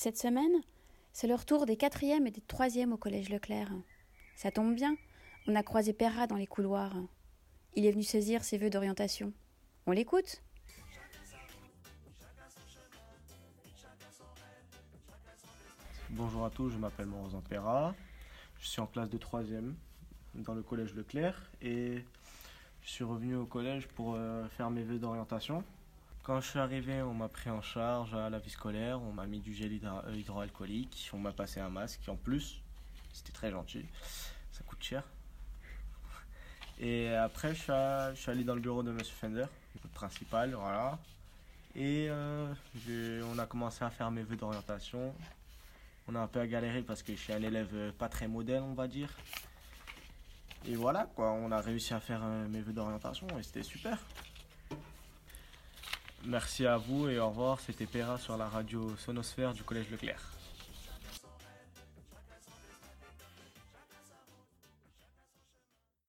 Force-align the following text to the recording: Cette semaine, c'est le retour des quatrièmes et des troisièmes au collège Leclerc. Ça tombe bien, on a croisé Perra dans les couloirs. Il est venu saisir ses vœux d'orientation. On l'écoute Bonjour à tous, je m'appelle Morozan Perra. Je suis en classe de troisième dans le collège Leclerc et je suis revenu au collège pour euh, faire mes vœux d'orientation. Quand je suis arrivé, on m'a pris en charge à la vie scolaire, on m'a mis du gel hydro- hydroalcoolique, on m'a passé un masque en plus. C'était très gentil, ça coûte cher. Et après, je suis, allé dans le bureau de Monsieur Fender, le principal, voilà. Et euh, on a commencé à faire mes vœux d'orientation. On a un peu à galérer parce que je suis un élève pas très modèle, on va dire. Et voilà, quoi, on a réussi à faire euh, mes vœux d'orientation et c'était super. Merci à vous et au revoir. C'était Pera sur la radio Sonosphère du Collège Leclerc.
Cette 0.00 0.16
semaine, 0.16 0.62
c'est 1.12 1.26
le 1.26 1.34
retour 1.34 1.66
des 1.66 1.76
quatrièmes 1.76 2.28
et 2.28 2.30
des 2.30 2.40
troisièmes 2.40 2.92
au 2.92 2.96
collège 2.96 3.30
Leclerc. 3.30 3.72
Ça 4.36 4.52
tombe 4.52 4.76
bien, 4.76 4.96
on 5.48 5.56
a 5.56 5.64
croisé 5.64 5.92
Perra 5.92 6.28
dans 6.28 6.36
les 6.36 6.46
couloirs. 6.46 6.94
Il 7.74 7.84
est 7.84 7.90
venu 7.90 8.04
saisir 8.04 8.44
ses 8.44 8.58
vœux 8.58 8.70
d'orientation. 8.70 9.32
On 9.86 9.90
l'écoute 9.90 10.40
Bonjour 16.10 16.44
à 16.44 16.50
tous, 16.50 16.70
je 16.70 16.78
m'appelle 16.78 17.06
Morozan 17.06 17.40
Perra. 17.40 17.92
Je 18.60 18.68
suis 18.68 18.80
en 18.80 18.86
classe 18.86 19.10
de 19.10 19.18
troisième 19.18 19.74
dans 20.36 20.54
le 20.54 20.62
collège 20.62 20.94
Leclerc 20.94 21.50
et 21.60 22.04
je 22.82 22.88
suis 22.88 23.02
revenu 23.02 23.34
au 23.34 23.46
collège 23.46 23.88
pour 23.88 24.14
euh, 24.14 24.46
faire 24.50 24.70
mes 24.70 24.84
vœux 24.84 25.00
d'orientation. 25.00 25.64
Quand 26.28 26.42
je 26.42 26.50
suis 26.50 26.58
arrivé, 26.58 27.00
on 27.00 27.14
m'a 27.14 27.28
pris 27.30 27.48
en 27.48 27.62
charge 27.62 28.14
à 28.14 28.28
la 28.28 28.38
vie 28.38 28.50
scolaire, 28.50 29.00
on 29.00 29.14
m'a 29.14 29.24
mis 29.24 29.40
du 29.40 29.54
gel 29.54 29.72
hydro- 29.72 30.06
hydroalcoolique, 30.12 31.08
on 31.14 31.18
m'a 31.18 31.32
passé 31.32 31.58
un 31.58 31.70
masque 31.70 32.06
en 32.06 32.16
plus. 32.16 32.60
C'était 33.14 33.32
très 33.32 33.50
gentil, 33.50 33.86
ça 34.52 34.62
coûte 34.64 34.82
cher. 34.82 35.02
Et 36.78 37.14
après, 37.14 37.54
je 37.54 38.12
suis, 38.14 38.30
allé 38.30 38.44
dans 38.44 38.54
le 38.54 38.60
bureau 38.60 38.82
de 38.82 38.92
Monsieur 38.92 39.14
Fender, 39.14 39.46
le 39.82 39.88
principal, 39.88 40.52
voilà. 40.52 40.98
Et 41.74 42.08
euh, 42.10 42.52
on 43.32 43.38
a 43.38 43.46
commencé 43.46 43.82
à 43.82 43.88
faire 43.88 44.10
mes 44.10 44.22
vœux 44.22 44.36
d'orientation. 44.36 45.14
On 46.08 46.14
a 46.14 46.20
un 46.20 46.26
peu 46.26 46.40
à 46.40 46.46
galérer 46.46 46.82
parce 46.82 47.02
que 47.02 47.14
je 47.14 47.18
suis 47.18 47.32
un 47.32 47.42
élève 47.42 47.94
pas 47.94 48.10
très 48.10 48.28
modèle, 48.28 48.60
on 48.60 48.74
va 48.74 48.86
dire. 48.86 49.16
Et 50.66 50.74
voilà, 50.74 51.08
quoi, 51.16 51.32
on 51.32 51.50
a 51.50 51.60
réussi 51.62 51.94
à 51.94 52.00
faire 52.00 52.20
euh, 52.22 52.46
mes 52.48 52.60
vœux 52.60 52.74
d'orientation 52.74 53.26
et 53.38 53.42
c'était 53.42 53.62
super. 53.62 53.98
Merci 56.28 56.66
à 56.66 56.76
vous 56.76 57.08
et 57.08 57.18
au 57.18 57.30
revoir. 57.30 57.58
C'était 57.58 57.86
Pera 57.86 58.18
sur 58.18 58.36
la 58.36 58.46
radio 58.46 58.94
Sonosphère 58.98 59.54
du 59.54 59.62
Collège 59.62 59.90
Leclerc. 59.90 60.20